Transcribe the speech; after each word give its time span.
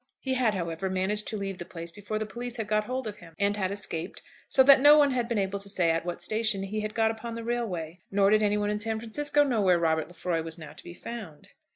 He 0.19 0.33
had, 0.33 0.55
however, 0.55 0.89
managed 0.89 1.27
to 1.27 1.37
leave 1.37 1.59
the 1.59 1.63
place 1.63 1.91
before 1.91 2.17
the 2.17 2.25
police 2.25 2.55
had 2.55 2.67
got 2.67 2.85
hold 2.85 3.05
of 3.05 3.17
him, 3.17 3.35
and 3.37 3.55
had 3.55 3.69
escaped, 3.69 4.23
so 4.49 4.63
that 4.63 4.81
no 4.81 4.97
one 4.97 5.11
had 5.11 5.27
been 5.27 5.37
able 5.37 5.59
to 5.59 5.69
say 5.69 5.91
at 5.91 6.07
what 6.07 6.23
station 6.23 6.63
he 6.63 6.79
had 6.79 6.95
got 6.95 7.11
upon 7.11 7.35
the 7.35 7.43
railway. 7.43 7.99
Nor 8.09 8.31
did 8.31 8.41
any 8.41 8.57
one 8.57 8.71
in 8.71 8.79
San 8.79 8.97
Francisco 8.97 9.43
know 9.43 9.61
where 9.61 9.77
Robert 9.77 10.07
Lefroy 10.07 10.41
was 10.41 10.57
now 10.57 10.73
to 10.73 10.83
be 10.83 10.95
found. 10.95 11.49